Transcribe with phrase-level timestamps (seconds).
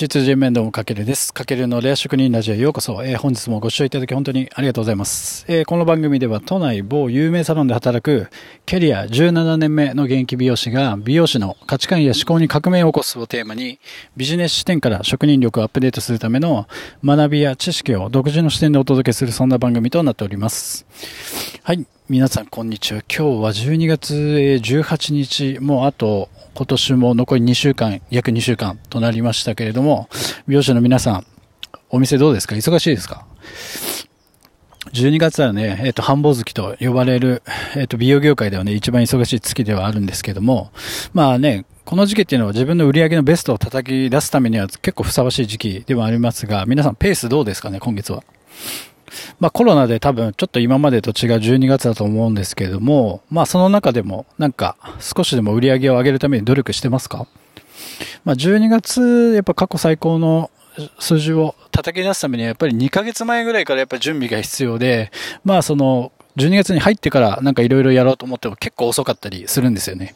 [0.00, 1.34] 実人面どうもかけるです。
[1.34, 3.04] かけるのレア職人ラジオへようこそ。
[3.04, 5.44] えー、本日もご視聴いただき本当にありがとうございます。
[5.46, 8.30] えー、この番組では都内某有名サロンで働く
[8.64, 13.78] キャリア17年目の現役美容師が美容師の価値観や思考に革命を起こすをテーマに
[14.16, 16.66] ビジネス視点から職人力をアップデートするための
[17.04, 20.86] 学びや知識を独自の視点でお届けするそんな番組となっております。
[21.62, 21.84] はい。
[22.10, 23.02] 皆さんこんにちは。
[23.08, 30.08] 今日は12月18日、もうあと今年も残り2週間、約2週間となりましたけれども、
[30.48, 31.26] 美容師の皆さん、
[31.88, 32.56] お店どうですか？
[32.56, 33.26] 忙しいですか
[34.92, 37.44] ？12月はね、えっ、と、繁忙月と呼ばれる、
[37.76, 40.72] えっ、と、美容業界ではね、一番忙しい月ではあるんですけども、
[41.14, 48.24] まあね、この時期っていうのは自分の売り上げのベストを叩き出すためには結構ふさわしい時期ではありますが、皆さんペースどうですかね、今月は？
[49.38, 57.26] まあコロナで多分ちょっと今までと違う12月だと思うんですけれども、まあその中でもなんか少しでも売り上げを上げるために努力してますか？
[58.24, 60.50] まあ12月やっぱ過去最高の
[60.98, 65.10] 数字を叩き出すためにはやっぱり2ヶ月前ぐらいからやっぱ準備が必要で、
[65.44, 70.14] まあその12月に入ってからなんかいろいろやろうと思っても結構遅かったりするんですよね。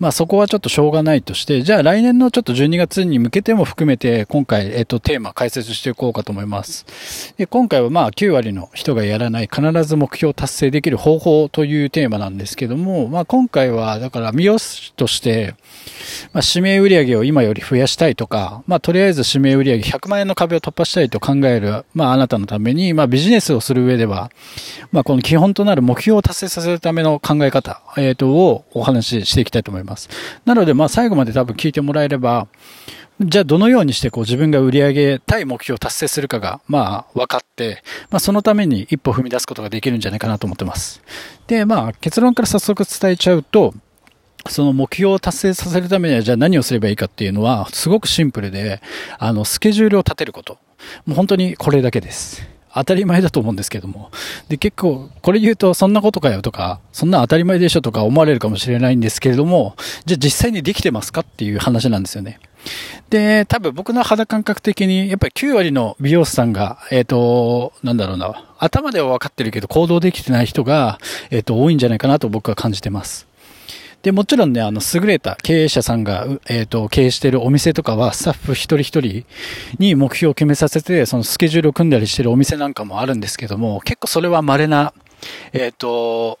[0.00, 7.34] まあそこはちょっとしょうがないとして、じゃあ来年のちょっと12月に向けても含めて今回、えっと、テーマ解説していこうかと思います。
[7.36, 15.54] で今回はまあ9割の人がやらない必ず目標達成できる方法というテーマなんですけども、まあ今回はだから美容師として、
[16.32, 24.30] まあ、指名売上を今より増やしたいとか、まあとりあえず指名売上100万円の壁を突破したいと考える、まああなたのために、まあビジネスをする上では、
[24.90, 30.08] まあこの基本となる目標を達成させるための考え方、えっ、ー、と、をお話ししていきたいと思います。
[30.44, 32.48] なので、まあ最後まで多分聞いてもらえれば、
[33.20, 41.02] じゃあどのようにしてこう自分が売り上げたい目標を達成するかが、まあ分かって、まあそのために一歩踏み出すことができるんじゃないかなと思ってます。
[41.46, 43.74] で、まあ結論から早速伝えちゃうと、
[44.48, 48.80] その目標を達成させるためにはじゃあ何をすればいいかっていうのはすごくシンプルで、
[49.18, 50.58] あの、スケジュールを立てること。
[51.06, 52.52] もう本当にこれだけです。
[52.74, 54.10] 当たり前だと思うんですけども。
[54.48, 59.76] で、結構、これ言うと、そんなことかよとか、そんな当たり前でしょとか思われるかもしれないんですけれども、
[60.06, 62.40] じゃあ実際にできてますかっていう話なんですよね。
[63.10, 70.98] で、多分僕の肌感覚的に、やっぱり9割の美容師さんが、えっ、ー、と、なんだろうな、頭では分かってるけど行動できてない人が、
[71.30, 73.26] えっ、ー、と、多いんじゃないかなと僕は感じてます。
[74.02, 79.24] で、もちろんね、あの、優れた経営者さんが、えっ、ー、と、経営してるお店とかは、スタッフ一人一人
[79.78, 84.92] に目標を決めさせて、そのスケジュールを組んだりしてるお店なんかもあるんですけども、結構それは稀な、
[85.52, 86.40] えっ、ー、と、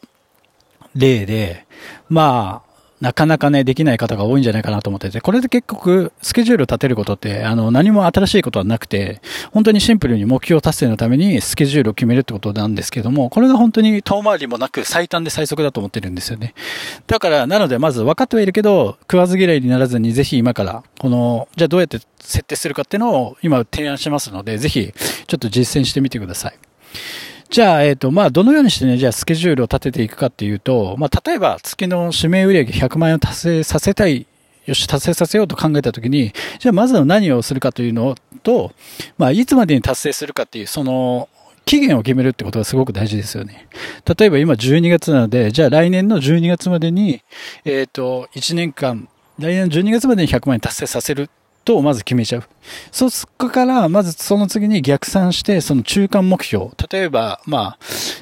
[0.96, 1.66] 例で、
[2.08, 2.71] まあ、
[3.02, 9.20] なかなかね、できない方が多いんじゃないかなと思ってて、これで結局、スケジュールを立てることって、あの、何も新しいことはなくて、
[9.50, 16.54] 本当にシンプルに目標達成のためにスケジュールを決めるってことなんですけども、これが本当に遠回りもなく最短で最速だと思ってるんですよね。
[17.08, 24.92] だから、なので、まず分かってはいるけど、食わず嫌いにならずに、ぜひ今から、この、じゃあどうやって設定するかっていうのを今提案しますので、ぜひ、
[25.26, 26.54] ちょっと実践してみてください。
[27.52, 34.26] じゃあ、えっ、ー、と、まあ、どのようにしてね、じゃあスケジュールを立てていくかっていうと、まあ、例えば月の指名売上100万円を達成させたい、
[34.64, 38.72] よし、達成させようと考えたときに、じゃあまずは何をするかというのと、
[39.18, 41.28] まあ、いつまでに達成するかっていう、その、
[41.66, 43.68] 期限を決めるってことがすごく大事ですよね。
[44.18, 47.22] 例えば今12月なので、じゃあ来年の12月までに、
[47.66, 49.08] えっ、ー、と、1年間、
[49.38, 51.28] 来年の12月までに100万円達成させる
[51.64, 52.44] とまず決めちゃう。
[52.90, 53.08] そ
[53.38, 56.70] こから、まずその次に逆算して、その中間目標。
[56.90, 57.78] 例えば、まあ、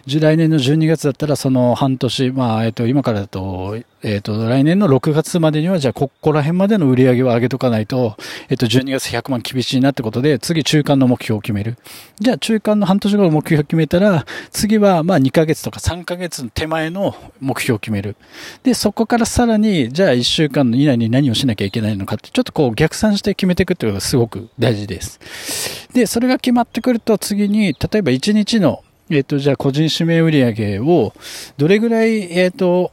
[0.06, 8.16] 来年の12月だったら、その半年、まあ、えっと、今からだと、えっ、と、来年の6月までには、じゃあ、ここら辺までの売り上げを上げとかないと、
[8.48, 11.76] えっ、と、12月100万厳しいなってことで、次中間の目標を決める。
[12.18, 18.16] じゃあ、中間の半年後の目標を決めたら、次は、まあ、2ヶ月とか3ヶ月の手前の目標を決める。
[18.62, 25.88] で、そこからさらに、じゃあ、1週間以内に何をしなきゃいけないのかって、ちょっとこう、逆算して決めていくっていうのがすごく大事です。
[25.92, 31.12] で、それが決まってくると、次に、例えば1日のえっ、と、じゃあ個人指名売上を
[31.56, 32.92] どれぐらい、えっ、と、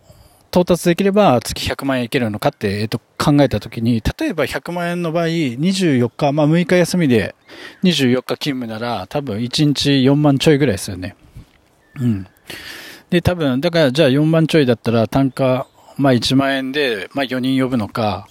[0.50, 7.36] 到達できれば月100万円いけるのかって、えっと、考えたときに、例えば100万円の場合、24日、まあ6日休みで
[7.84, 11.16] 24日勤務なら、多分1日4万ちょいぐらいですよね。
[12.00, 12.28] うん。
[13.12, 15.68] で、多分、だからじゃあ4万ちょいだったら単価、
[15.98, 18.28] まあ1万円で、まあ4人呼ぶのか、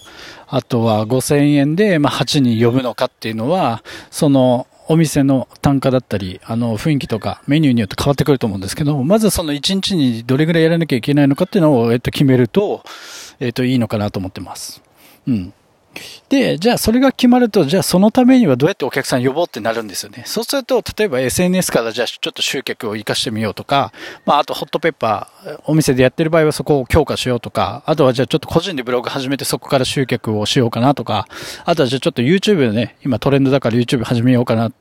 [0.48, 12.84] あとは5000円で、まあ8人呼ぶのかっていうのは、その、お店の単価だったり、あの、雰囲気とかメニューによって変わってくると思うんですけど、まずその1日にどれぐらいやらなきゃいけないのかっていうのを、えっと、決めると、
[13.40, 14.82] えっと、いいのかなと思ってます。
[15.26, 15.52] うん。
[16.28, 20.24] で、じゃあそれが決まると、じゃあそのためにはどうやってお客さん呼ぼうってなるんですよね。
[20.26, 23.92] そうすると、例えば SNS からじゃあちょっと集客を活かしてみようとか、
[24.24, 31.28] まああとホットペッパー、お店でやってる場合はそこを強化しようとか、あとはじゃあちょっと個人でブログ始めてそこから集客をしようかなとか、
[31.64, 34.72] あとはじゃあちょっと YouTube でね、今トレンドだから YouTube 始めようかなっ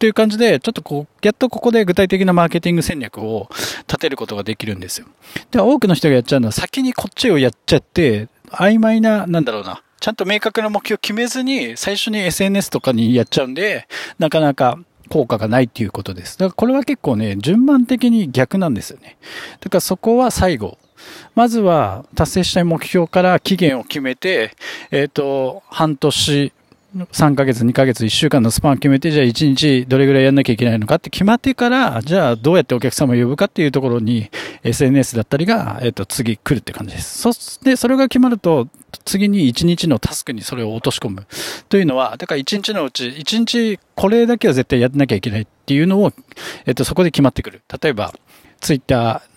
[0.00, 3.48] ていう感じで、ちょっとこう、やっとここで具体的なマーケティング戦略を
[3.86, 5.06] 立てることができるんですよ。
[5.50, 13.86] で、多くの人がやっちゃうのは先にこっちをやっちゃって、曖昧な、なんだろうな、ちゃんと明確な目標を決めずに、最初に SNS とかにやっちゃうんで、
[14.18, 14.78] なかなか
[15.10, 16.38] 効果がないっていうことです。
[16.38, 19.18] だからこれは結構ね、順番的に逆なんですよね。
[19.60, 20.78] だからそこは最後。
[21.34, 24.54] まずは達成したい目標から期限を決めて、
[24.90, 26.52] えっ、ー、と、半年
[26.96, 34.28] 3ヶ月、2ヶ月、1週間のスパン決めて、じゃあ1日どれぐらいやんなきゃいけないのかって決まってから、じゃあどうやってお客様を呼ぶかっていうところに
[34.64, 37.18] SNS だったりが、えっ、と、次来るって感じです。
[37.18, 38.66] そして、それが決まると、
[39.04, 41.26] 次に1日のタスクにそれを落とし込む。
[41.68, 46.12] というのは、だから1日のうち、1日これだけは絶対やんなきゃいけないっていうのを、
[46.66, 47.62] えっ、と、そこで決まってくる。
[47.80, 48.12] 例えば、
[48.60, 49.29] ツイッター、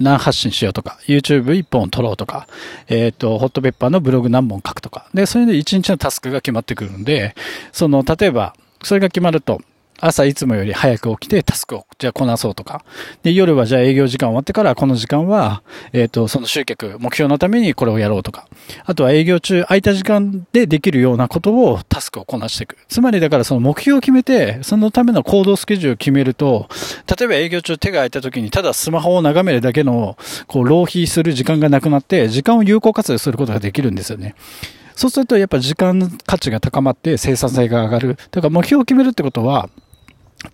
[0.00, 2.46] 何発信しようとか、YouTube 一本撮ろうとか、
[2.88, 5.06] えっ、ー、と、ホットペッパーのブログ何本書くとか。
[5.14, 7.34] で、それで一日のタスクが決まってくるんで、
[7.72, 9.60] その、例えば、それが決まると、
[10.00, 12.84] 朝いつもより早く起きてタスクをじゃあこなそうとか。
[13.22, 15.62] で、夜はじゃあ営業時間終わってからこの時間は、
[15.92, 18.46] えっ、ー、と、その集客、目標のためにこれをやろうとか。
[18.84, 22.76] あとは営業中空いた時間でできるようなことをタスクをこなしていく。
[22.88, 26.68] つまりだからその目標を決めて、そのための行動スケジュールを決めると、
[27.18, 30.16] 例えば営業中手が空いた時にただスマホを眺めるだけの、
[30.46, 34.34] こう、浪費する時間がなくなって、時間を有効活用することができるんですよね。
[34.94, 38.16] そうするとやっぱ時間価値が高まって生産性が上がる。
[38.32, 39.70] だから目標を決めるってことは、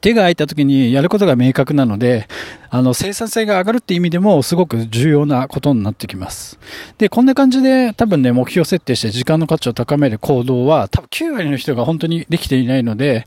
[0.01, 2.27] 手が空いた時にやることが明確なので、
[2.71, 6.59] あの、生産性が上がるって意味でもすごく重要なことになってきます。
[6.97, 13.27] で、こんな感じで多分ね、目標設定して時間の価値を高める行動は多分9割の人が本当にできていないので、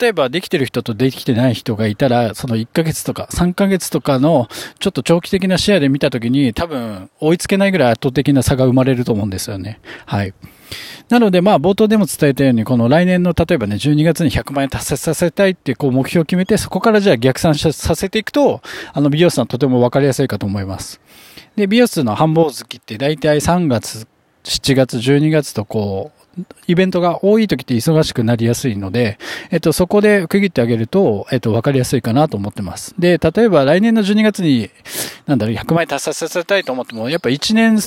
[0.00, 4.48] 例えばできてる人とできてない人がいたら、その1ヶ月とか3ヶ月とかの
[4.78, 9.80] ちょっと長期的な視野で見た時に多分追いつけないぐらい圧倒的な差が生まれると思うんですよね。
[10.06, 10.32] はい。
[11.08, 18.60] なので、まあ、冒頭でも伝えたように、この来年の、例えばね、12月に100万円達成させたいって、こう、目標を決めて、そこからじゃあ逆算させていくと、
[18.92, 21.00] あの、美容師さんとても分かりやすいかと思います。
[21.54, 24.06] で、美容室の繁忙月って、大体3月、
[24.44, 26.26] 7月、12月とこう、
[26.66, 29.18] イベントが多い時って忙しくなりやすいので、
[29.50, 32.94] えっと、そこで区切ってあげると、えっと、わかりやすいかなと思ってます。
[32.98, 34.70] で、例えば来年の12月に、
[35.26, 37.78] なんだろう、100万円達成させたいと思っても、やっぱ1年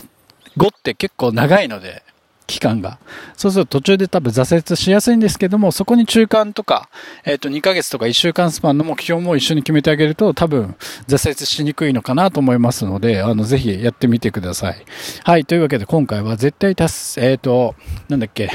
[0.58, 2.04] 後って結構長いので、
[2.50, 2.98] 期間が。
[3.38, 6.90] そうすると途中で多分挫折しやすいんですけども、そこに中間とか、
[7.24, 10.76] えっ、ー、と、2ヶ月とか1週間スパンの目標も一緒に決めてあげると多分
[11.08, 14.84] 挫折しにくいのかなと思いますので、あの、ぜひやってみてください。
[15.24, 17.76] はい、というわけで今回は絶対達成、えっ、ー、と、
[18.10, 18.50] なんだっけ、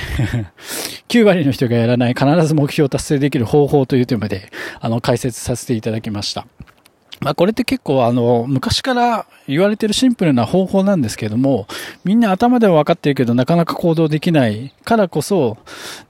[1.09, 4.51] 9割の人がやらない必ず目標を達成できる方法というテーマで、
[4.81, 6.47] あの、解説させていただきました。
[7.21, 11.67] まあこれって結構あの、昔から言われてるシンプルな方法なんですけども、
[12.05, 15.59] みんな頭では分かってるけどなかなか行動できないからこそ、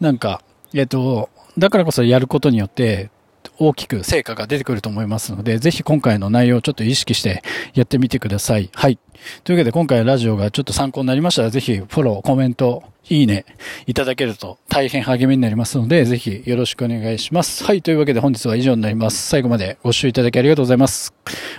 [0.00, 0.42] なんか、
[0.72, 3.10] えっと、だからこそやることによって、
[3.58, 7.42] 大きく成果が出てくると思いますので、ぜひ今回の内容をちょっと意識して
[7.74, 8.70] やってみてください。
[8.74, 8.98] はい。
[9.44, 13.44] というわけで今回ラジオがちょっと参考になりましたら、ぜひフォロー、コメント、いいね、
[13.86, 17.64] いただけると大変励みになりますので、ぜひよろしくお願いします。
[17.64, 17.82] はい。
[17.82, 19.28] というわけで本日は以上になります。
[19.28, 21.14] 最後までご視聴いただきありがとうございます。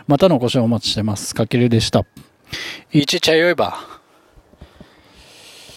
[0.08, 1.36] またのご視聴お待ちしてます。
[1.36, 2.06] かけるでした。
[2.92, 3.95] いちちゃよいば。